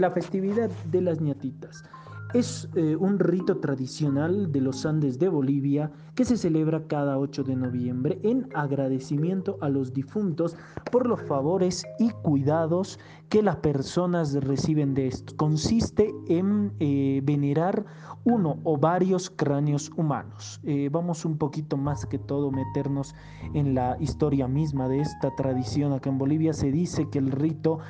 La 0.00 0.10
festividad 0.10 0.70
de 0.90 1.02
las 1.02 1.20
ñatitas. 1.20 1.84
Es 2.32 2.70
eh, 2.74 2.96
un 2.96 3.18
rito 3.18 3.58
tradicional 3.58 4.50
de 4.50 4.62
los 4.62 4.86
Andes 4.86 5.18
de 5.18 5.28
Bolivia 5.28 5.92
que 6.14 6.24
se 6.24 6.38
celebra 6.38 6.86
cada 6.86 7.18
8 7.18 7.44
de 7.44 7.54
noviembre 7.54 8.18
en 8.22 8.48
agradecimiento 8.54 9.58
a 9.60 9.68
los 9.68 9.92
difuntos 9.92 10.56
por 10.90 11.06
los 11.06 11.20
favores 11.20 11.84
y 11.98 12.08
cuidados 12.22 12.98
que 13.28 13.42
las 13.42 13.56
personas 13.56 14.32
reciben 14.32 14.94
de 14.94 15.08
esto. 15.08 15.36
Consiste 15.36 16.14
en 16.28 16.72
eh, 16.80 17.20
venerar 17.22 17.84
uno 18.24 18.58
o 18.64 18.78
varios 18.78 19.28
cráneos 19.28 19.90
humanos. 19.98 20.62
Eh, 20.64 20.88
vamos 20.90 21.26
un 21.26 21.36
poquito 21.36 21.76
más 21.76 22.06
que 22.06 22.18
todo 22.18 22.50
meternos 22.50 23.14
en 23.52 23.74
la 23.74 23.98
historia 24.00 24.48
misma 24.48 24.88
de 24.88 25.00
esta 25.00 25.36
tradición. 25.36 25.92
Acá 25.92 26.08
en 26.08 26.16
Bolivia 26.16 26.54
se 26.54 26.72
dice 26.72 27.10
que 27.10 27.18
el 27.18 27.30
rito 27.30 27.80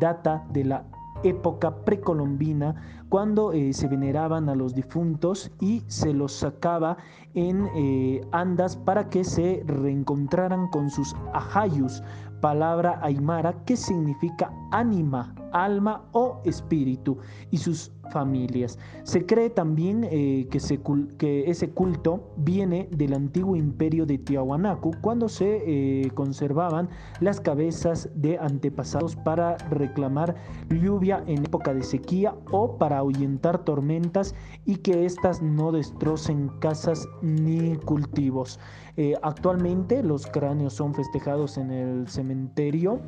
data 0.00 0.46
de 0.50 0.64
la 0.64 0.86
época 1.22 1.84
precolombina 1.84 3.04
cuando 3.08 3.52
eh, 3.52 3.72
se 3.72 3.88
veneraban 3.88 4.48
a 4.48 4.54
los 4.54 4.74
difuntos 4.74 5.50
y 5.60 5.82
se 5.86 6.12
los 6.12 6.32
sacaba 6.32 6.96
en 7.34 7.68
eh, 7.76 8.26
andas 8.32 8.76
para 8.76 9.08
que 9.08 9.24
se 9.24 9.62
reencontraran 9.66 10.68
con 10.68 10.88
sus 10.90 11.14
ajayus, 11.34 12.02
palabra 12.42 12.98
aymara 13.02 13.54
que 13.64 13.76
significa 13.76 14.52
ánima, 14.72 15.34
alma 15.52 16.02
o 16.12 16.40
espíritu, 16.44 17.16
y 17.50 17.56
sus 17.56 17.92
familias. 18.10 18.78
Se 19.04 19.24
cree 19.24 19.48
también 19.48 20.04
eh, 20.10 20.48
que, 20.50 21.44
ese 21.50 21.70
culto 21.70 22.32
viene 22.36 22.88
del 22.90 23.14
antiguo 23.14 23.54
imperio 23.56 24.04
de 24.06 24.18
Tiahuanacu, 24.18 24.90
cuando 25.00 25.28
se 25.28 25.62
eh, 25.66 26.10
conservaban 26.14 26.88
las 27.20 27.40
cabezas 27.40 28.10
de 28.14 28.38
antepasados 28.38 29.16
para 29.16 29.56
reclamar 29.70 30.34
lluvia 30.68 31.22
en 31.26 31.44
época 31.44 31.72
de 31.72 31.82
sequía 31.82 32.34
o 32.50 32.76
para 32.76 32.98
ahuyentar 32.98 33.64
tormentas 33.64 34.34
y 34.66 34.76
que 34.76 35.06
éstas 35.06 35.40
no 35.40 35.70
destrocen 35.70 36.48
casas 36.60 37.08
ni 37.22 37.76
cultivos. 37.76 38.58
Eh, 38.96 39.14
actualmente 39.22 40.02
los 40.02 40.26
cráneos 40.26 40.74
son 40.74 40.94
festejados 40.94 41.56
en 41.56 41.70
el 41.70 42.08
cementerio 42.08 43.00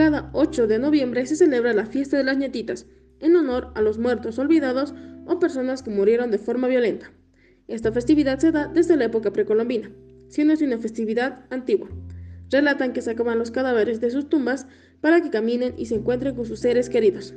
Cada 0.00 0.30
8 0.32 0.66
de 0.66 0.78
noviembre 0.78 1.26
se 1.26 1.36
celebra 1.36 1.74
la 1.74 1.84
fiesta 1.84 2.16
de 2.16 2.24
las 2.24 2.38
ñetitas, 2.38 2.86
en 3.18 3.36
honor 3.36 3.70
a 3.74 3.82
los 3.82 3.98
muertos 3.98 4.38
olvidados 4.38 4.94
o 5.26 5.38
personas 5.38 5.82
que 5.82 5.90
murieron 5.90 6.30
de 6.30 6.38
forma 6.38 6.68
violenta. 6.68 7.12
Esta 7.68 7.92
festividad 7.92 8.38
se 8.38 8.50
da 8.50 8.66
desde 8.66 8.96
la 8.96 9.04
época 9.04 9.30
precolombina, 9.30 9.90
siendo 10.28 10.54
una 10.64 10.78
festividad 10.78 11.44
antigua. 11.50 11.90
Relatan 12.50 12.94
que 12.94 13.02
sacaban 13.02 13.38
los 13.38 13.50
cadáveres 13.50 14.00
de 14.00 14.10
sus 14.10 14.28
tumbas 14.28 14.66
para 15.02 15.20
que 15.20 15.28
caminen 15.28 15.74
y 15.76 15.84
se 15.84 15.96
encuentren 15.96 16.34
con 16.34 16.46
sus 16.46 16.60
seres 16.60 16.88
queridos. 16.88 17.34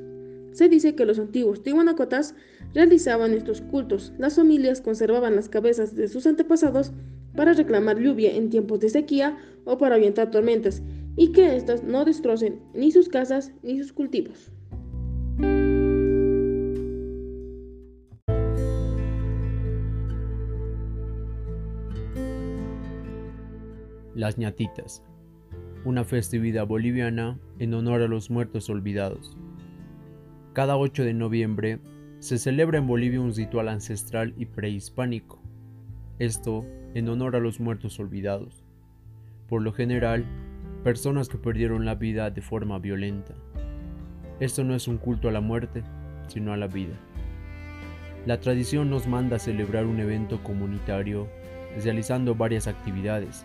Se 0.54 0.70
dice 0.70 0.96
que 0.96 1.06
los 1.06 1.18
antiguos 1.20 1.64
tihuanacotas 1.64 2.36
realizaban 2.73 3.34
estos 3.34 3.62
cultos. 3.62 4.14
Las 4.20 4.36
familias 4.36 4.82
conservaban 4.82 5.36
las 5.36 5.50
cabezas 5.50 5.95
de 5.95 6.08
sus 6.08 6.28
antepasados 6.28 6.92
para 7.36 7.54
reclamar 7.54 8.00
lluvia 8.00 8.36
en 8.36 8.52
tiempos 8.52 8.80
de 8.80 8.90
sequía 8.90 9.38
o 9.66 9.80
para 9.80 9.95
ahuyentar 9.95 10.30
tormentas 10.30 10.84
y 11.16 11.32
que 11.32 11.56
éstas 11.56 11.84
no 11.84 12.06
destrocen 12.06 12.62
ni 12.73 12.92
sus 12.92 13.10
casas 13.10 13.52
ni 13.64 13.80
sus 13.80 13.94
cultivos. 13.94 14.52
Las 24.16 24.38
ñatitas, 24.38 25.02
una 25.86 26.04
festividad 26.04 26.67
boliviana 26.67 27.39
en 27.58 27.73
honor 27.73 28.04
a 28.04 28.08
los 28.08 28.30
muertos 28.30 28.70
olvidados. 28.70 29.36
Cada 30.53 30.77
8 30.77 31.03
de 31.03 31.15
noviembre 31.15 31.80
se 32.19 32.37
celebra 32.37 32.77
en 32.77 32.86
Bolivia 32.86 33.19
un 33.19 33.33
ritual 33.33 33.69
ancestral 33.69 34.36
y 34.37 34.45
prehispánico, 34.45 35.41
esto 36.19 36.64
en 36.93 37.09
honor 37.09 37.36
a 37.36 37.39
los 37.39 37.59
muertos 37.59 37.99
olvidados. 37.99 38.64
Por 39.49 39.64
lo 39.64 39.73
general, 39.73 40.25
personas 40.83 41.27
que 41.27 41.39
perdieron 41.39 41.86
la 41.86 41.95
vida 41.95 42.30
de 42.30 42.43
forma 42.43 42.77
violenta. 42.77 43.33
Esto 44.39 44.64
no 44.64 44.75
es 44.75 44.87
un 44.87 44.99
culto 44.99 45.27
a 45.27 45.31
la 45.31 45.41
muerte, 45.41 45.81
sino 46.27 46.53
a 46.53 46.58
la 46.58 46.67
vida. 46.67 46.99
La 48.27 48.39
tradición 48.39 48.91
nos 48.91 49.08
manda 49.08 49.37
a 49.37 49.39
celebrar 49.39 49.87
un 49.87 49.99
evento 49.99 50.43
comunitario 50.43 51.27
realizando 51.83 52.35
varias 52.35 52.67
actividades, 52.67 53.43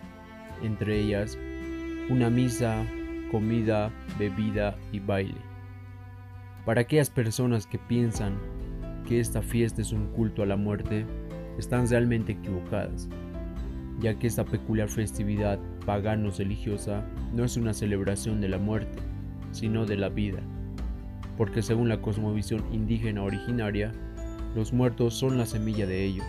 entre 0.61 0.99
ellas 0.99 1.39
una 2.11 2.29
misa, 2.29 2.85
comida, 3.31 3.91
bebida 4.19 4.77
y 4.91 4.99
baile. 4.99 5.48
Para 6.69 6.81
aquellas 6.81 7.09
personas 7.09 7.65
que 7.65 7.79
piensan 7.79 8.37
que 9.07 9.19
esta 9.19 9.41
fiesta 9.41 9.81
es 9.81 9.91
un 9.91 10.05
culto 10.11 10.43
a 10.43 10.45
la 10.45 10.55
muerte, 10.55 11.03
están 11.57 11.89
realmente 11.89 12.33
equivocadas 12.33 13.09
ya 13.99 14.13
que 14.13 14.27
esta 14.27 14.45
peculiar 14.45 14.87
festividad 14.87 15.57
pagano-religiosa 15.87 17.03
no 17.33 17.43
es 17.43 17.57
una 17.57 17.73
celebración 17.73 18.39
de 18.39 18.49
la 18.49 18.59
muerte, 18.59 18.99
sino 19.51 19.87
de 19.87 19.97
la 19.97 20.09
vida, 20.09 20.41
porque 21.39 21.63
según 21.63 21.89
la 21.89 22.03
cosmovisión 22.03 22.63
indígena 22.71 23.23
originaria, 23.23 23.91
los 24.53 24.71
muertos 24.71 25.15
son 25.15 25.39
la 25.39 25.47
semilla 25.47 25.87
de 25.87 26.05
ello. 26.05 26.23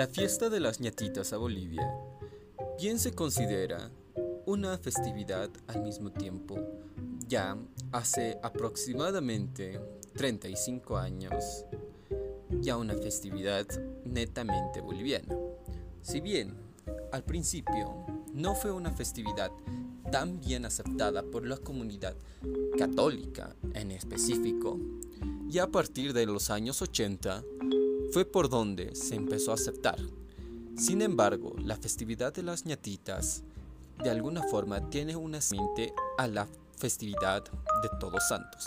La 0.00 0.06
fiesta 0.06 0.48
de 0.48 0.60
las 0.60 0.80
ñatitas 0.80 1.34
a 1.34 1.36
Bolivia 1.36 1.86
bien 2.78 2.98
se 2.98 3.12
considera 3.12 3.90
una 4.46 4.78
festividad 4.78 5.50
al 5.66 5.82
mismo 5.82 6.10
tiempo 6.10 6.56
ya 7.28 7.58
hace 7.92 8.38
aproximadamente 8.42 9.78
35 10.16 10.96
años, 10.96 11.66
ya 12.62 12.78
una 12.78 12.94
festividad 12.94 13.66
netamente 14.06 14.80
boliviana. 14.80 15.36
Si 16.00 16.22
bien 16.22 16.56
al 17.12 17.22
principio 17.22 17.94
no 18.32 18.54
fue 18.54 18.72
una 18.72 18.92
festividad 18.92 19.52
tan 20.10 20.40
bien 20.40 20.64
aceptada 20.64 21.22
por 21.24 21.46
la 21.46 21.58
comunidad 21.58 22.16
católica 22.78 23.54
en 23.74 23.90
específico, 23.90 24.80
y 25.50 25.58
a 25.58 25.66
partir 25.66 26.12
de 26.14 26.24
los 26.26 26.48
años 26.48 26.80
80 26.80 27.44
fue 28.12 28.24
por 28.24 28.48
donde 28.48 28.94
se 28.94 29.14
empezó 29.14 29.52
a 29.52 29.54
aceptar. 29.54 29.98
Sin 30.76 31.02
embargo, 31.02 31.54
la 31.58 31.76
festividad 31.76 32.32
de 32.32 32.42
las 32.42 32.66
ñatitas 32.66 33.44
de 34.02 34.10
alguna 34.10 34.42
forma 34.44 34.88
tiene 34.90 35.14
una 35.14 35.38
mente 35.50 35.92
a 36.18 36.26
la 36.26 36.48
festividad 36.76 37.44
de 37.44 37.88
Todos 38.00 38.26
Santos. 38.28 38.64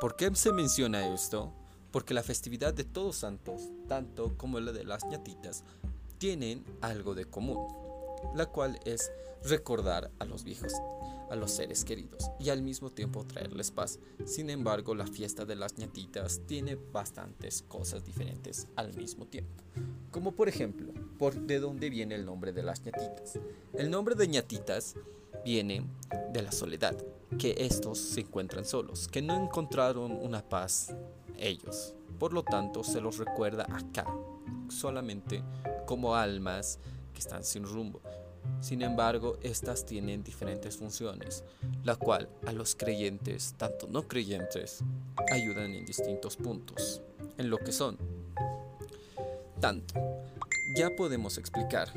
¿Por 0.00 0.16
qué 0.16 0.34
se 0.34 0.52
menciona 0.52 1.12
esto? 1.14 1.52
Porque 1.90 2.14
la 2.14 2.22
festividad 2.22 2.74
de 2.74 2.84
Todos 2.84 3.16
Santos, 3.16 3.70
tanto 3.88 4.36
como 4.36 4.60
la 4.60 4.72
de 4.72 4.84
las 4.84 5.04
ñatitas, 5.06 5.64
tienen 6.18 6.64
algo 6.82 7.14
de 7.14 7.24
común, 7.24 7.66
la 8.34 8.46
cual 8.46 8.78
es 8.84 9.10
recordar 9.44 10.10
a 10.18 10.24
los 10.26 10.44
viejos, 10.44 10.72
a 11.30 11.36
los 11.36 11.50
seres 11.52 11.84
queridos 11.84 12.30
y 12.38 12.50
al 12.50 12.62
mismo 12.62 12.90
tiempo 12.90 13.24
traerles 13.24 13.70
paz. 13.70 13.98
Sin 14.24 14.50
embargo, 14.50 14.94
la 14.94 15.06
fiesta 15.06 15.44
de 15.44 15.56
las 15.56 15.78
ñatitas 15.78 16.40
tiene 16.46 16.76
bastantes 16.92 17.62
cosas 17.62 18.04
diferentes 18.04 18.68
al 18.76 18.94
mismo 18.94 19.26
tiempo. 19.26 19.62
Como 20.10 20.32
por 20.32 20.48
ejemplo, 20.48 20.92
por 21.18 21.34
de 21.34 21.60
dónde 21.60 21.90
viene 21.90 22.14
el 22.14 22.24
nombre 22.24 22.52
de 22.52 22.62
las 22.62 22.84
ñatitas. 22.84 23.38
El 23.74 23.90
nombre 23.90 24.14
de 24.14 24.28
ñatitas 24.28 24.94
viene 25.44 25.86
de 26.32 26.42
la 26.42 26.52
soledad, 26.52 26.96
que 27.38 27.54
estos 27.58 27.98
se 27.98 28.20
encuentran 28.20 28.64
solos, 28.64 29.08
que 29.08 29.22
no 29.22 29.34
encontraron 29.34 30.12
una 30.12 30.42
paz 30.48 30.94
ellos. 31.38 31.94
Por 32.18 32.32
lo 32.32 32.42
tanto, 32.42 32.82
se 32.82 33.00
los 33.00 33.18
recuerda 33.18 33.66
acá, 33.70 34.06
solamente 34.68 35.42
como 35.86 36.14
almas 36.14 36.78
que 37.12 37.20
están 37.20 37.44
sin 37.44 37.64
rumbo. 37.64 38.00
Sin 38.60 38.82
embargo, 38.82 39.38
estas 39.42 39.84
tienen 39.84 40.22
diferentes 40.22 40.76
funciones, 40.76 41.44
la 41.84 41.96
cual 41.96 42.28
a 42.46 42.52
los 42.52 42.74
creyentes, 42.74 43.54
tanto 43.56 43.86
no 43.86 44.08
creyentes, 44.08 44.80
ayudan 45.32 45.72
en 45.72 45.84
distintos 45.84 46.36
puntos, 46.36 47.02
en 47.38 47.50
lo 47.50 47.58
que 47.58 47.72
son. 47.72 47.98
Tanto, 49.60 49.94
ya 50.76 50.90
podemos 50.96 51.38
explicar 51.38 51.88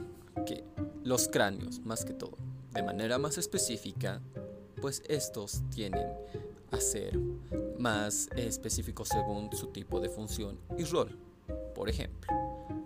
que 0.46 0.64
los 1.04 1.28
cráneos, 1.28 1.80
más 1.80 2.06
que 2.06 2.14
todo, 2.14 2.38
de 2.74 2.84
manera 2.84 3.18
más 3.18 3.38
específica, 3.38 4.22
pues 4.82 5.02
estos 5.08 5.64
tienen 5.70 6.08
a 6.72 6.80
ser 6.80 7.18
más 7.78 8.30
específicos 8.36 9.10
según 9.10 9.50
su 9.54 9.68
tipo 9.68 10.00
de 10.00 10.10
función 10.10 10.60
y 10.78 10.84
rol. 10.84 11.18
Por 11.74 11.90
ejemplo, 11.90 12.30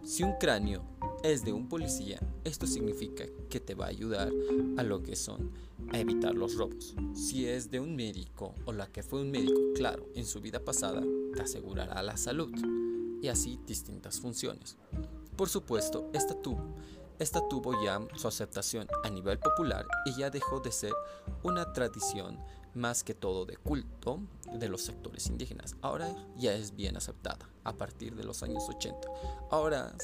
si 0.03 0.23
un 0.23 0.33
cráneo 0.33 0.83
es 1.23 1.43
de 1.43 1.51
un 1.51 1.67
policía, 1.67 2.19
esto 2.43 2.67
significa 2.67 3.25
que 3.49 3.59
te 3.59 3.75
va 3.75 3.85
a 3.85 3.89
ayudar 3.89 4.31
a 4.77 4.83
lo 4.83 5.01
que 5.01 5.15
son 5.15 5.51
a 5.91 5.99
evitar 5.99 6.33
los 6.33 6.55
robos. 6.55 6.95
Si 7.13 7.47
es 7.47 7.69
de 7.69 7.79
un 7.79 7.95
médico 7.95 8.55
o 8.65 8.73
la 8.73 8.87
que 8.87 9.03
fue 9.03 9.21
un 9.21 9.31
médico, 9.31 9.59
claro, 9.75 10.07
en 10.15 10.25
su 10.25 10.41
vida 10.41 10.59
pasada 10.59 11.03
te 11.33 11.41
asegurará 11.41 12.01
la 12.01 12.17
salud 12.17 12.51
y 13.21 13.27
así 13.27 13.59
distintas 13.65 14.19
funciones. 14.19 14.77
Por 15.35 15.49
supuesto, 15.49 16.09
esta 16.13 16.35
tuvo, 16.41 16.75
esta 17.19 17.47
tuvo 17.47 17.83
ya 17.83 17.99
su 18.15 18.27
aceptación 18.27 18.87
a 19.03 19.09
nivel 19.09 19.39
popular 19.39 19.85
y 20.05 20.13
ya 20.17 20.29
dejó 20.29 20.59
de 20.59 20.71
ser 20.71 20.93
una 21.43 21.73
tradición 21.73 22.39
más 22.75 23.03
que 23.03 23.13
todo 23.13 23.45
de 23.45 23.57
culto 23.57 24.19
de 24.51 24.67
los 24.67 24.81
sectores 24.81 25.27
indígenas. 25.27 25.75
Ahora 25.81 26.13
ya 26.35 26.53
es 26.53 26.75
bien 26.75 26.97
aceptada 26.97 27.49
a 27.63 27.73
partir 27.73 28.15
de 28.15 28.23
los 28.23 28.43
años 28.43 28.63
80. 28.67 29.07
Ahora 29.51 29.95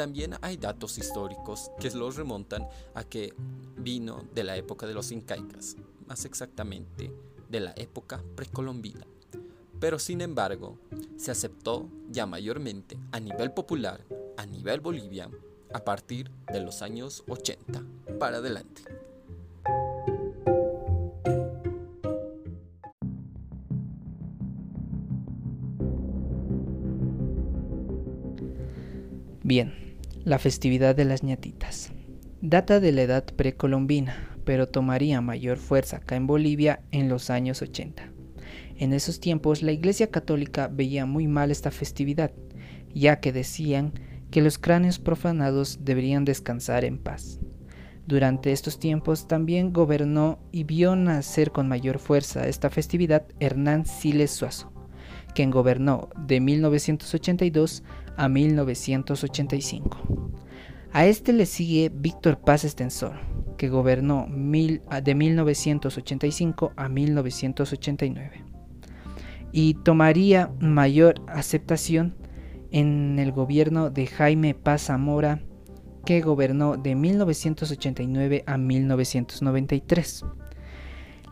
también 0.00 0.34
hay 0.40 0.56
datos 0.56 0.96
históricos 0.96 1.70
que 1.78 1.90
los 1.90 2.16
remontan 2.16 2.66
a 2.94 3.04
que 3.04 3.34
vino 3.76 4.24
de 4.34 4.44
la 4.44 4.56
época 4.56 4.86
de 4.86 4.94
los 4.94 5.12
incaicas, 5.12 5.76
más 6.06 6.24
exactamente 6.24 7.12
de 7.50 7.60
la 7.60 7.74
época 7.76 8.24
precolombina. 8.34 9.06
Pero 9.78 9.98
sin 9.98 10.22
embargo, 10.22 10.78
se 11.18 11.30
aceptó 11.30 11.86
ya 12.08 12.24
mayormente 12.24 12.96
a 13.12 13.20
nivel 13.20 13.52
popular, 13.52 14.02
a 14.38 14.46
nivel 14.46 14.80
Bolivia, 14.80 15.28
a 15.70 15.84
partir 15.84 16.30
de 16.50 16.60
los 16.60 16.80
años 16.80 17.22
80 17.28 17.84
para 18.18 18.38
adelante. 18.38 18.82
Bien, 29.42 29.89
la 30.24 30.38
festividad 30.38 30.94
de 30.94 31.06
las 31.06 31.22
ñatitas. 31.22 31.92
Data 32.42 32.78
de 32.78 32.92
la 32.92 33.02
edad 33.02 33.24
precolombina, 33.24 34.36
pero 34.44 34.68
tomaría 34.68 35.20
mayor 35.20 35.56
fuerza 35.56 35.98
acá 35.98 36.16
en 36.16 36.26
Bolivia 36.26 36.80
en 36.90 37.08
los 37.08 37.30
años 37.30 37.62
80. 37.62 38.02
En 38.76 38.92
esos 38.92 39.20
tiempos 39.20 39.62
la 39.62 39.72
Iglesia 39.72 40.10
Católica 40.10 40.68
veía 40.68 41.06
muy 41.06 41.26
mal 41.26 41.50
esta 41.50 41.70
festividad, 41.70 42.32
ya 42.94 43.20
que 43.20 43.32
decían 43.32 43.92
que 44.30 44.42
los 44.42 44.58
cráneos 44.58 44.98
profanados 44.98 45.78
deberían 45.82 46.24
descansar 46.24 46.84
en 46.84 46.98
paz. 46.98 47.40
Durante 48.06 48.52
estos 48.52 48.78
tiempos 48.78 49.26
también 49.26 49.72
gobernó 49.72 50.38
y 50.52 50.64
vio 50.64 50.96
nacer 50.96 51.50
con 51.52 51.68
mayor 51.68 51.98
fuerza 51.98 52.46
esta 52.46 52.68
festividad 52.68 53.26
Hernán 53.38 53.86
Siles 53.86 54.32
Suazo, 54.32 54.72
quien 55.34 55.50
gobernó 55.50 56.08
de 56.26 56.40
1982 56.40 57.82
a 58.16 58.28
1985. 58.28 59.98
A 60.92 61.06
este 61.06 61.32
le 61.32 61.46
sigue 61.46 61.90
Víctor 61.94 62.40
Paz 62.40 62.64
Estensor, 62.64 63.12
que 63.56 63.68
gobernó 63.68 64.26
de 64.28 65.14
1985 65.14 66.72
a 66.76 66.88
1989. 66.88 68.44
Y 69.52 69.74
tomaría 69.74 70.50
mayor 70.60 71.22
aceptación 71.28 72.16
en 72.72 73.18
el 73.18 73.32
gobierno 73.32 73.90
de 73.90 74.06
Jaime 74.06 74.54
Paz 74.54 74.86
Zamora, 74.86 75.42
que 76.04 76.20
gobernó 76.20 76.76
de 76.76 76.94
1989 76.94 78.44
a 78.46 78.56
1993. 78.56 80.24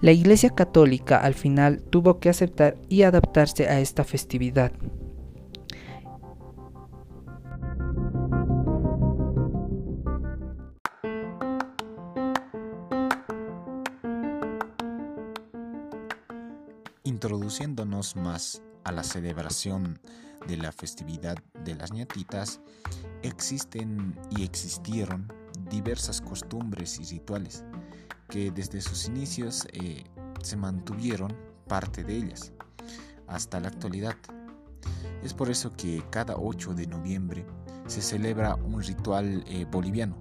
La 0.01 0.13
Iglesia 0.13 0.51
Católica 0.51 1.19
al 1.19 1.35
final 1.35 1.83
tuvo 1.83 2.21
que 2.21 2.29
aceptar 2.29 2.77
y 2.89 3.03
adaptarse 3.03 3.67
a 3.67 3.81
esta 3.81 4.05
festividad, 4.05 4.71
Introduciéndonos 17.19 18.15
más 18.15 18.63
a 18.85 18.93
la 18.93 19.03
celebración 19.03 19.99
de 20.47 20.57
la 20.57 20.71
festividad 20.71 21.37
de 21.65 21.75
las 21.75 21.93
ñatitas, 21.93 22.61
existen 23.25 24.17
y 24.31 24.45
existieron 24.45 25.27
diversas 25.69 26.21
costumbres 26.21 27.01
y 27.01 27.05
rituales 27.13 27.65
que 28.29 28.53
desde 28.53 28.81
sus 28.81 29.09
inicios 29.09 29.67
eh, 29.73 30.05
se 30.45 30.57
mantuvieron 30.57 31.37
parte 31.67 32.05
de 32.05 32.19
ellas 32.19 32.53
hasta 33.27 33.59
la 33.59 33.67
actualidad. 33.67 34.15
Es 35.25 35.35
por 35.35 35.51
eso 35.51 35.73
que 35.73 36.05
cada 36.11 36.37
8 36.37 36.75
de 36.75 36.87
noviembre 36.87 37.45
se 37.89 38.01
celebra 38.01 38.55
un 38.55 38.81
ritual 38.81 39.43
eh, 39.49 39.67
boliviano, 39.69 40.17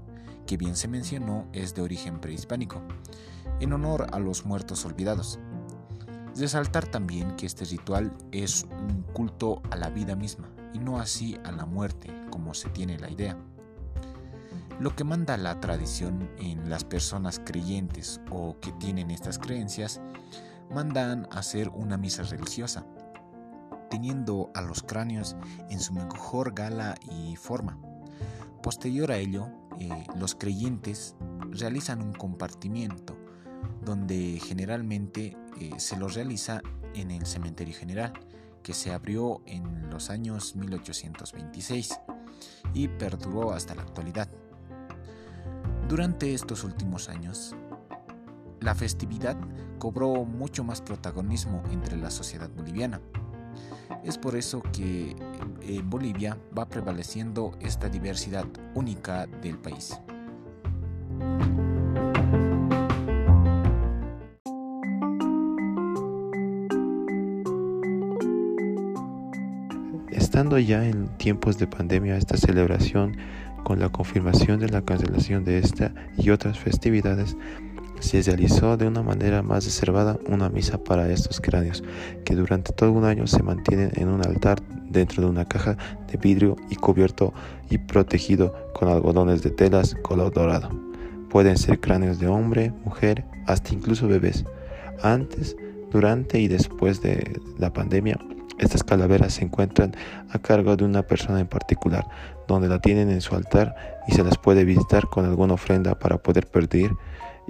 que 0.48 0.58
bien 0.58 0.76
se 0.76 0.88
mencionó 0.88 1.48
es 1.54 1.76
de 1.76 1.84
origen 1.84 2.20
prehispánico, 2.20 2.82
en 3.60 3.74
honor 3.74 4.08
a 4.12 4.18
los 4.18 4.48
muertos 4.48 4.84
olvidados. 4.84 5.40
Resaltar 6.40 6.86
también 6.86 7.36
que 7.36 7.48
este 7.48 7.66
ritual 7.66 8.16
es 8.32 8.68
un 8.70 9.02
culto 9.12 9.64
a 9.72 9.76
la 9.76 9.90
vida 9.90 10.16
misma 10.16 10.48
y 10.72 10.78
no 10.78 11.00
así 11.00 11.36
a 11.44 11.52
la 11.52 11.66
muerte 11.66 12.14
como 12.30 12.54
se 12.54 12.70
tiene 12.70 13.00
la 13.00 13.10
idea. 13.10 13.36
Lo 14.80 14.96
que 14.96 15.04
manda 15.04 15.36
la 15.38 15.60
tradición 15.60 16.30
en 16.38 16.70
las 16.70 16.84
personas 16.84 17.42
creyentes 17.44 18.22
o 18.30 18.60
que 18.60 18.72
tienen 18.74 19.10
estas 19.10 19.40
creencias 19.40 20.00
mandan 20.70 21.28
hacer 21.32 21.70
una 21.70 21.98
misa 21.98 22.22
religiosa, 22.22 22.86
teniendo 23.90 24.52
a 24.54 24.62
los 24.62 24.84
cráneos 24.84 25.36
en 25.72 25.80
su 25.80 25.94
mejor 25.94 26.54
gala 26.54 26.94
y 27.10 27.36
forma. 27.36 27.80
Posterior 28.62 29.12
a 29.12 29.18
ello, 29.18 29.48
eh, 29.80 30.06
los 30.16 30.36
creyentes 30.36 31.16
realizan 31.50 32.04
un 32.04 32.14
compartimiento 32.14 33.17
donde 33.84 34.40
generalmente 34.44 35.38
eh, 35.60 35.72
se 35.78 35.98
lo 35.98 36.08
realiza 36.08 36.62
en 36.94 37.12
el 37.12 37.26
Cementerio 37.26 37.76
General, 37.76 38.14
que 38.64 38.74
se 38.74 38.92
abrió 38.92 39.42
en 39.46 39.90
los 39.90 40.10
años 40.10 40.56
1826 40.56 42.00
y 42.74 42.88
perduró 42.88 43.54
hasta 43.54 43.76
la 43.76 43.84
actualidad. 43.84 44.30
Durante 45.88 46.34
estos 46.34 46.64
últimos 46.64 47.08
años, 47.08 47.56
la 48.60 48.76
festividad 48.76 49.38
cobró 49.80 50.26
mucho 50.26 50.64
más 50.64 50.82
protagonismo 50.82 51.64
entre 51.72 51.96
la 51.96 52.12
sociedad 52.12 52.50
boliviana. 52.50 53.00
Es 54.04 54.18
por 54.18 54.36
eso 54.36 54.62
que 54.74 55.16
en 55.62 55.90
Bolivia 55.90 56.38
va 56.58 56.68
prevaleciendo 56.68 57.58
esta 57.62 57.88
diversidad 57.90 58.46
única 58.74 59.28
del 59.28 59.58
país. 59.58 59.98
Estando 70.38 70.60
ya 70.60 70.88
en 70.88 71.08
tiempos 71.18 71.58
de 71.58 71.66
pandemia, 71.66 72.16
esta 72.16 72.38
celebración, 72.38 73.18
con 73.64 73.80
la 73.80 73.90
confirmación 73.90 74.60
de 74.60 74.70
la 74.70 74.84
cancelación 74.84 75.44
de 75.44 75.58
esta 75.58 75.92
y 76.16 76.30
otras 76.30 76.60
festividades, 76.60 77.36
se 78.00 78.22
realizó 78.22 78.78
de 78.78 78.86
una 78.86 79.02
manera 79.02 79.42
más 79.42 79.66
reservada 79.66 80.20
una 80.28 80.50
misa 80.50 80.78
para 80.78 81.12
estos 81.12 81.42
cráneos, 81.42 81.84
que 82.24 82.36
durante 82.36 82.72
todo 82.72 82.92
un 82.92 83.06
año 83.06 83.26
se 83.26 83.42
mantienen 83.42 83.90
en 83.96 84.10
un 84.10 84.24
altar 84.24 84.62
dentro 84.92 85.24
de 85.24 85.30
una 85.30 85.46
caja 85.46 85.76
de 86.06 86.20
vidrio 86.20 86.56
y 86.70 86.76
cubierto 86.76 87.34
y 87.72 87.80
protegido 87.80 88.54
con 88.76 88.90
algodones 88.90 89.42
de 89.42 89.50
telas 89.50 89.96
color 90.04 90.32
dorado. 90.32 90.70
Pueden 91.32 91.58
ser 91.58 91.80
cráneos 91.80 92.20
de 92.20 92.28
hombre, 92.28 92.72
mujer, 92.86 93.26
hasta 93.48 93.74
incluso 93.74 94.08
bebés. 94.08 94.46
Antes, 95.02 95.58
durante 95.92 96.40
y 96.40 96.48
después 96.48 97.02
de 97.02 97.42
la 97.58 97.74
pandemia, 97.74 98.20
estas 98.60 98.84
calaveras 98.84 99.34
se 99.34 99.46
encuentran 99.46 99.96
a 100.30 100.40
cargo 100.40 100.76
de 100.76 100.86
una 100.86 101.04
persona 101.04 101.40
en 101.40 101.48
particular, 101.48 102.08
donde 102.48 102.68
la 102.68 102.80
tienen 102.80 103.10
en 103.10 103.22
su 103.22 103.36
altar 103.36 103.76
y 104.08 104.14
se 104.14 104.24
las 104.24 104.38
puede 104.38 104.66
visitar 104.66 105.08
con 105.08 105.26
alguna 105.26 105.54
ofrenda 105.54 105.98
para 106.00 106.18
poder 106.18 106.48
pedir 106.48 106.92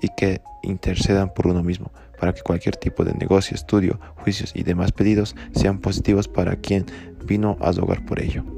y 0.02 0.10
que 0.16 0.42
intercedan 0.64 1.34
por 1.34 1.48
uno 1.48 1.64
mismo, 1.64 1.92
para 2.20 2.34
que 2.34 2.42
cualquier 2.42 2.76
tipo 2.76 3.04
de 3.04 3.14
negocio, 3.14 3.56
estudio, 3.56 4.00
juicios 4.16 4.52
y 4.56 4.64
demás 4.64 4.92
pedidos 4.92 5.36
sean 5.54 5.80
positivos 5.80 6.28
para 6.28 6.56
quien 6.58 6.86
vino 7.26 7.58
a 7.62 7.72
rogar 7.72 8.06
por 8.06 8.20
ello. 8.20 8.57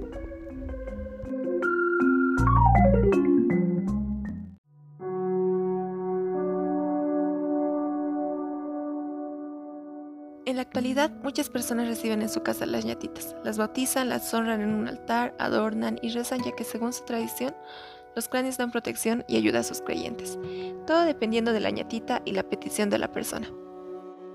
Actualidad, 10.70 11.10
muchas 11.24 11.50
personas 11.50 11.88
reciben 11.88 12.22
en 12.22 12.30
su 12.30 12.44
casa 12.44 12.68
las 12.68 12.86
ñatitas, 12.86 13.36
las 13.44 13.58
bautizan, 13.58 14.08
las 14.08 14.32
honran 14.36 14.62
en 14.62 14.76
un 14.76 14.88
altar, 14.88 15.34
adornan 15.40 15.98
y 16.04 16.10
rezan 16.10 16.44
ya 16.44 16.52
que 16.52 16.64
según 16.64 16.94
su 16.94 17.04
tradición, 17.06 17.56
los 18.16 18.30
cráneos 18.30 18.58
dan 18.58 18.70
protección 18.70 19.26
y 19.28 19.38
ayuda 19.38 19.62
a 19.62 19.64
sus 19.64 19.82
creyentes, 19.82 20.38
todo 20.86 21.06
dependiendo 21.06 21.54
de 21.54 21.60
la 21.60 21.72
ñatita 21.72 22.22
y 22.24 22.34
la 22.34 22.44
petición 22.44 22.92
de 22.92 23.00
la 23.00 23.12
persona. 23.12 23.48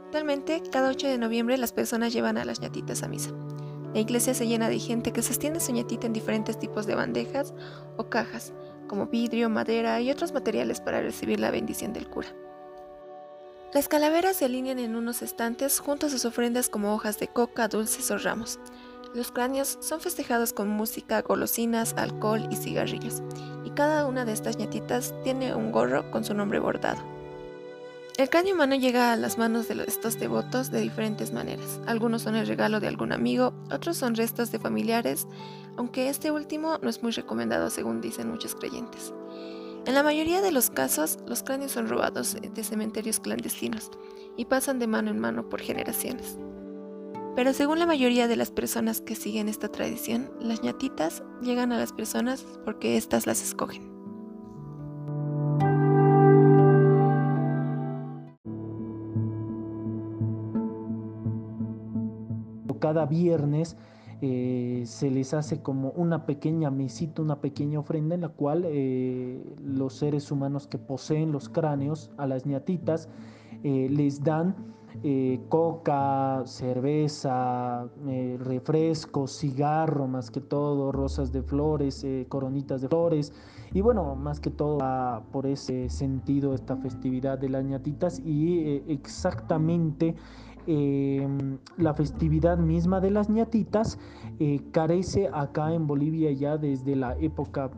Actualmente, 0.06 0.60
cada 0.72 0.90
8 0.90 1.06
de 1.06 1.18
noviembre 1.18 1.56
las 1.56 1.72
personas 1.72 2.12
llevan 2.12 2.36
a 2.36 2.44
las 2.44 2.60
ñatitas 2.60 3.04
a 3.04 3.08
misa. 3.08 3.30
La 3.94 4.00
iglesia 4.00 4.34
se 4.34 4.48
llena 4.48 4.68
de 4.68 4.80
gente 4.80 5.12
que 5.12 5.22
sostiene 5.22 5.60
su 5.60 5.70
ñatita 5.70 6.08
en 6.08 6.12
diferentes 6.12 6.58
tipos 6.58 6.84
de 6.86 6.96
bandejas 6.96 7.54
o 7.96 8.08
cajas, 8.08 8.52
como 8.88 9.06
vidrio, 9.06 9.50
madera 9.50 10.00
y 10.00 10.10
otros 10.10 10.32
materiales 10.32 10.80
para 10.80 11.00
recibir 11.00 11.38
la 11.38 11.52
bendición 11.52 11.92
del 11.92 12.08
cura. 12.08 12.34
Las 13.74 13.88
calaveras 13.88 14.36
se 14.36 14.44
alinean 14.44 14.78
en 14.78 14.94
unos 14.94 15.20
estantes 15.20 15.80
junto 15.80 16.06
a 16.06 16.08
sus 16.08 16.24
ofrendas 16.24 16.68
como 16.68 16.94
hojas 16.94 17.18
de 17.18 17.26
coca, 17.26 17.66
dulces 17.66 18.08
o 18.12 18.18
ramos. 18.18 18.60
Los 19.16 19.32
cráneos 19.32 19.78
son 19.80 20.00
festejados 20.00 20.52
con 20.52 20.68
música, 20.68 21.22
golosinas, 21.22 21.92
alcohol 21.96 22.46
y 22.52 22.54
cigarrillos, 22.56 23.20
y 23.64 23.70
cada 23.70 24.06
una 24.06 24.24
de 24.24 24.32
estas 24.32 24.58
ñatitas 24.58 25.12
tiene 25.24 25.56
un 25.56 25.72
gorro 25.72 26.08
con 26.12 26.24
su 26.24 26.34
nombre 26.34 26.60
bordado. 26.60 27.02
El 28.16 28.30
cráneo 28.30 28.54
humano 28.54 28.76
llega 28.76 29.12
a 29.12 29.16
las 29.16 29.38
manos 29.38 29.66
de 29.66 29.82
estos 29.88 30.20
devotos 30.20 30.70
de 30.70 30.80
diferentes 30.80 31.32
maneras. 31.32 31.80
Algunos 31.84 32.22
son 32.22 32.36
el 32.36 32.46
regalo 32.46 32.78
de 32.78 32.86
algún 32.86 33.10
amigo, 33.10 33.54
otros 33.72 33.96
son 33.96 34.14
restos 34.14 34.52
de 34.52 34.60
familiares, 34.60 35.26
aunque 35.76 36.08
este 36.08 36.30
último 36.30 36.78
no 36.80 36.88
es 36.88 37.02
muy 37.02 37.10
recomendado 37.10 37.70
según 37.70 38.00
dicen 38.00 38.30
muchos 38.30 38.54
creyentes. 38.54 39.12
En 39.86 39.94
la 39.94 40.02
mayoría 40.02 40.40
de 40.40 40.50
los 40.50 40.70
casos, 40.70 41.18
los 41.26 41.42
cráneos 41.42 41.72
son 41.72 41.88
robados 41.88 42.36
de 42.40 42.64
cementerios 42.64 43.20
clandestinos 43.20 43.90
y 44.36 44.46
pasan 44.46 44.78
de 44.78 44.86
mano 44.86 45.10
en 45.10 45.18
mano 45.18 45.50
por 45.50 45.60
generaciones. 45.60 46.38
Pero 47.36 47.52
según 47.52 47.78
la 47.78 47.86
mayoría 47.86 48.26
de 48.26 48.36
las 48.36 48.50
personas 48.50 49.02
que 49.02 49.14
siguen 49.14 49.48
esta 49.48 49.68
tradición, 49.68 50.30
las 50.40 50.62
ñatitas 50.62 51.22
llegan 51.42 51.70
a 51.72 51.78
las 51.78 51.92
personas 51.92 52.46
porque 52.64 52.96
éstas 52.96 53.26
las 53.26 53.42
escogen. 53.42 53.94
cada 62.84 63.06
viernes 63.06 63.78
eh, 64.20 64.82
se 64.86 65.10
les 65.10 65.34
hace 65.34 65.60
como 65.62 65.90
una 65.90 66.26
pequeña 66.26 66.70
mesita, 66.70 67.22
una 67.22 67.40
pequeña 67.40 67.80
ofrenda 67.80 68.14
en 68.14 68.22
la 68.22 68.28
cual 68.28 68.64
eh, 68.66 69.42
los 69.62 69.94
seres 69.94 70.30
humanos 70.30 70.66
que 70.66 70.78
poseen 70.78 71.32
los 71.32 71.48
cráneos 71.48 72.10
a 72.16 72.26
las 72.26 72.46
ñatitas 72.46 73.08
eh, 73.62 73.88
les 73.90 74.22
dan 74.22 74.74
coca, 75.48 76.42
cerveza, 76.46 77.88
refresco, 78.38 79.26
cigarro, 79.26 80.06
más 80.06 80.30
que 80.30 80.40
todo, 80.40 80.92
rosas 80.92 81.32
de 81.32 81.42
flores, 81.42 82.06
coronitas 82.28 82.80
de 82.80 82.88
flores. 82.88 83.32
Y 83.74 83.82
bueno, 83.82 84.14
más 84.14 84.40
que 84.40 84.50
todo 84.50 84.78
por 85.30 85.46
ese 85.46 85.90
sentido 85.90 86.54
esta 86.54 86.76
festividad 86.76 87.38
de 87.38 87.50
las 87.50 87.64
ñatitas 87.64 88.20
y 88.20 88.82
exactamente 88.88 90.14
Em, 90.66 91.58
la 91.76 91.92
festividad 91.92 92.56
misma 92.56 93.00
de 93.00 93.10
las 93.10 93.28
ñatitas 93.28 93.98
eh, 94.38 94.62
carece 94.72 95.28
acá 95.32 95.74
en 95.74 95.86
Bolivia 95.86 96.32
ya 96.32 96.56
desde 96.56 96.96
la 96.96 97.18
época 97.18 97.70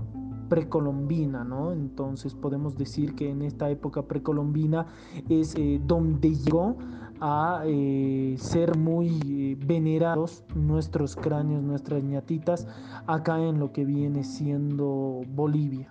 precolombina, 0.49 1.43
¿no? 1.43 1.73
Entonces 1.73 2.35
podemos 2.35 2.77
decir 2.77 3.17
que 3.17 3.29
en 3.29 3.43
esta 3.43 3.69
época 3.71 4.03
precolombina 4.03 4.87
es 5.29 5.57
eh, 5.57 5.81
donde 5.85 6.37
llegó 6.37 6.77
a 7.21 7.63
eh, 7.65 8.37
ser 8.39 8.77
muy 8.77 9.55
venerados 9.55 10.45
nuestros 10.55 11.17
cráneos, 11.17 11.63
nuestras 11.63 12.03
ñatitas, 12.03 12.67
acá 13.07 13.41
en 13.41 13.59
lo 13.59 13.73
que 13.73 13.85
viene 13.85 14.25
siendo 14.25 15.23
Bolivia. 15.29 15.91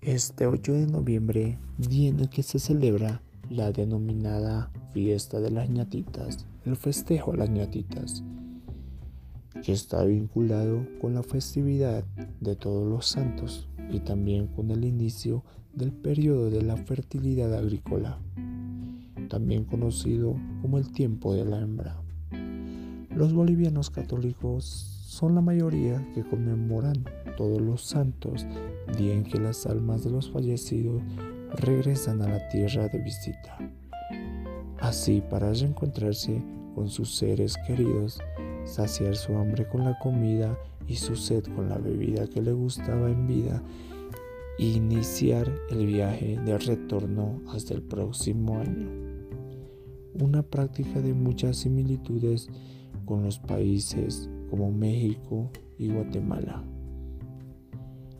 Este 0.00 0.46
8 0.46 0.72
de 0.72 0.86
noviembre, 0.86 1.58
día 1.78 2.10
en 2.10 2.20
el 2.20 2.28
que 2.28 2.44
se 2.44 2.58
celebra 2.58 3.22
la 3.50 3.72
denominada 3.72 4.70
Fiesta 4.92 5.40
de 5.40 5.50
las 5.50 5.68
ñatitas, 5.68 6.46
el 6.64 6.76
festejo 6.76 7.32
a 7.32 7.36
las 7.36 7.50
ñatitas, 7.50 8.24
que 9.66 9.72
está 9.72 10.04
vinculado 10.04 10.86
con 11.00 11.14
la 11.14 11.24
festividad 11.24 12.04
de 12.40 12.54
todos 12.54 12.88
los 12.88 13.08
santos 13.08 13.66
y 13.90 13.98
también 13.98 14.46
con 14.46 14.70
el 14.70 14.84
inicio 14.84 15.42
del 15.74 15.90
periodo 15.90 16.50
de 16.50 16.62
la 16.62 16.76
fertilidad 16.76 17.52
agrícola, 17.52 18.16
también 19.28 19.64
conocido 19.64 20.36
como 20.62 20.78
el 20.78 20.92
tiempo 20.92 21.34
de 21.34 21.46
la 21.46 21.60
hembra. 21.60 22.00
Los 23.10 23.32
bolivianos 23.32 23.90
católicos 23.90 24.64
son 24.64 25.34
la 25.34 25.40
mayoría 25.40 26.00
que 26.14 26.22
conmemoran 26.22 27.04
todos 27.36 27.60
los 27.60 27.82
santos, 27.82 28.46
día 28.96 29.14
en 29.14 29.24
que 29.24 29.40
las 29.40 29.66
almas 29.66 30.04
de 30.04 30.10
los 30.10 30.30
fallecidos 30.30 31.02
regresan 31.56 32.22
a 32.22 32.28
la 32.28 32.48
tierra 32.50 32.86
de 32.86 33.00
visita. 33.00 33.58
Así, 34.78 35.24
para 35.28 35.52
reencontrarse 35.52 36.40
con 36.76 36.88
sus 36.88 37.16
seres 37.16 37.56
queridos, 37.66 38.20
saciar 38.66 39.16
su 39.16 39.36
hambre 39.36 39.66
con 39.68 39.84
la 39.84 39.98
comida 39.98 40.58
y 40.86 40.96
su 40.96 41.16
sed 41.16 41.44
con 41.54 41.68
la 41.68 41.78
bebida 41.78 42.26
que 42.26 42.42
le 42.42 42.52
gustaba 42.52 43.10
en 43.10 43.26
vida, 43.26 43.62
iniciar 44.58 45.50
el 45.70 45.86
viaje 45.86 46.38
de 46.44 46.58
retorno 46.58 47.40
hasta 47.48 47.74
el 47.74 47.82
próximo 47.82 48.58
año. 48.58 48.88
Una 50.20 50.42
práctica 50.42 51.00
de 51.00 51.14
muchas 51.14 51.58
similitudes 51.58 52.48
con 53.04 53.22
los 53.22 53.38
países 53.38 54.28
como 54.50 54.70
México 54.72 55.50
y 55.78 55.88
Guatemala. 55.88 56.64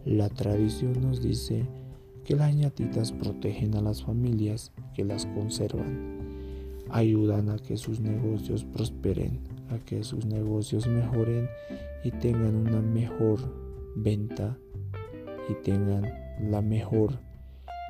La 0.04 0.28
tradición 0.28 1.00
nos 1.00 1.20
dice 1.20 1.66
que 2.24 2.36
las 2.36 2.54
ñatitas 2.54 3.12
protegen 3.12 3.74
a 3.74 3.80
las 3.80 4.02
familias 4.02 4.72
que 4.94 5.04
las 5.04 5.26
conservan, 5.26 6.18
ayudan 6.90 7.50
a 7.50 7.58
que 7.58 7.76
sus 7.76 8.00
negocios 8.00 8.64
prosperen, 8.64 9.40
a 9.70 9.78
que 9.78 10.04
sus 10.04 10.26
negocios 10.26 10.86
mejoren 10.86 11.48
y 12.04 12.10
tengan 12.10 12.54
una 12.54 12.80
mejor 12.80 13.40
venta 13.96 14.56
y 15.48 15.54
tengan 15.62 16.04
la 16.40 16.62
mejor 16.62 17.18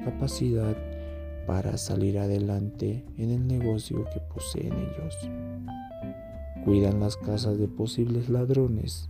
capacidad 0.05 0.77
para 1.47 1.77
salir 1.79 2.19
adelante 2.19 3.05
en 3.17 3.31
el 3.31 3.47
negocio 3.47 4.05
que 4.13 4.21
poseen 4.21 4.73
ellos. 4.73 5.31
Cuidan 6.65 7.01
las 7.01 7.17
casas 7.17 7.59
de 7.59 7.69
posibles 7.69 8.29
ladrones, 8.29 9.09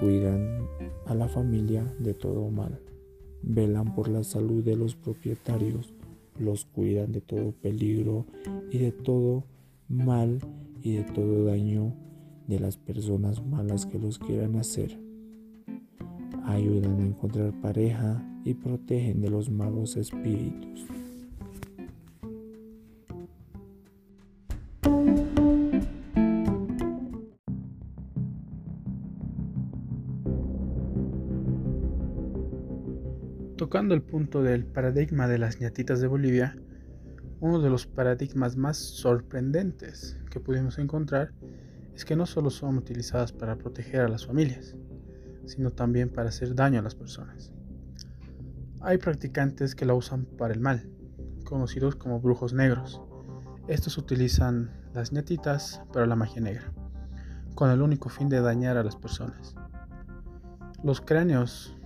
cuidan 0.00 0.66
a 1.06 1.14
la 1.14 1.28
familia 1.28 1.84
de 1.98 2.14
todo 2.14 2.50
mal, 2.50 2.80
velan 3.42 3.94
por 3.94 4.08
la 4.08 4.24
salud 4.24 4.64
de 4.64 4.76
los 4.76 4.96
propietarios, 4.96 5.92
los 6.38 6.64
cuidan 6.64 7.12
de 7.12 7.20
todo 7.20 7.52
peligro 7.52 8.26
y 8.70 8.78
de 8.78 8.92
todo 8.92 9.44
mal 9.88 10.38
y 10.84 10.96
de 10.96 11.04
todo 11.04 11.46
daño 11.46 11.94
de 12.46 12.60
las 12.60 12.76
personas 12.76 13.44
malas 13.44 13.86
que 13.86 13.98
los 13.98 14.18
quieran 14.18 14.56
hacer. 14.56 15.00
Ayudan 16.44 17.00
a 17.00 17.06
encontrar 17.06 17.58
pareja 17.62 18.22
y 18.44 18.52
protegen 18.52 19.22
de 19.22 19.30
los 19.30 19.48
malos 19.48 19.96
espíritus. 19.96 20.86
Tocando 33.56 33.94
el 33.94 34.02
punto 34.02 34.42
del 34.42 34.66
paradigma 34.66 35.26
de 35.28 35.38
las 35.38 35.62
ñatitas 35.62 36.02
de 36.02 36.08
Bolivia, 36.08 36.58
uno 37.44 37.60
de 37.60 37.68
los 37.68 37.86
paradigmas 37.86 38.56
más 38.56 38.78
sorprendentes 38.78 40.16
que 40.30 40.40
pudimos 40.40 40.78
encontrar 40.78 41.34
es 41.94 42.06
que 42.06 42.16
no 42.16 42.24
solo 42.24 42.48
son 42.48 42.78
utilizadas 42.78 43.32
para 43.32 43.56
proteger 43.58 44.00
a 44.00 44.08
las 44.08 44.24
familias, 44.24 44.74
sino 45.44 45.70
también 45.70 46.08
para 46.08 46.30
hacer 46.30 46.54
daño 46.54 46.78
a 46.78 46.82
las 46.82 46.94
personas. 46.94 47.52
Hay 48.80 48.96
practicantes 48.96 49.74
que 49.74 49.84
la 49.84 49.92
usan 49.92 50.24
para 50.24 50.54
el 50.54 50.60
mal, 50.60 50.88
conocidos 51.44 51.96
como 51.96 52.18
brujos 52.18 52.54
negros. 52.54 53.02
Estos 53.68 53.98
utilizan 53.98 54.70
las 54.94 55.12
ñatitas 55.12 55.82
para 55.92 56.06
la 56.06 56.16
magia 56.16 56.40
negra, 56.40 56.72
con 57.54 57.70
el 57.70 57.82
único 57.82 58.08
fin 58.08 58.30
de 58.30 58.40
dañar 58.40 58.78
a 58.78 58.84
las 58.84 58.96
personas. 58.96 59.54
Los 60.82 61.02
cráneos, 61.02 61.76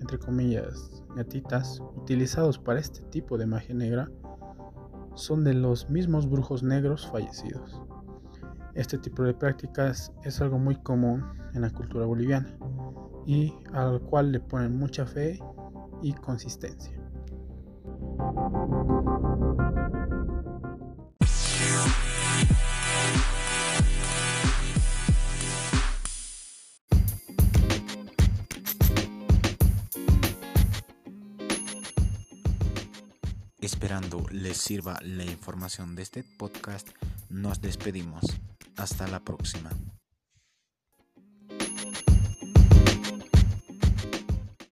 entre 0.00 0.18
comillas, 0.18 1.04
gatitas 1.14 1.80
utilizados 1.94 2.58
para 2.58 2.80
este 2.80 3.02
tipo 3.10 3.38
de 3.38 3.46
magia 3.46 3.76
negra 3.76 4.10
son 5.14 5.44
de 5.44 5.54
los 5.54 5.88
mismos 5.90 6.28
brujos 6.28 6.62
negros 6.62 7.08
fallecidos. 7.10 7.82
Este 8.74 8.98
tipo 8.98 9.22
de 9.22 9.34
prácticas 9.34 10.12
es 10.24 10.40
algo 10.40 10.58
muy 10.58 10.76
común 10.76 11.24
en 11.54 11.62
la 11.62 11.70
cultura 11.70 12.06
boliviana 12.06 12.56
y 13.26 13.54
al 13.72 14.00
cual 14.00 14.32
le 14.32 14.40
ponen 14.40 14.76
mucha 14.76 15.06
fe 15.06 15.38
y 16.02 16.12
consistencia. 16.14 16.92
Les 34.34 34.56
sirva 34.56 34.98
la 35.02 35.24
información 35.24 35.94
de 35.94 36.02
este 36.02 36.24
podcast, 36.24 36.88
nos 37.30 37.60
despedimos. 37.60 38.24
Hasta 38.76 39.06
la 39.06 39.20
próxima. 39.20 39.70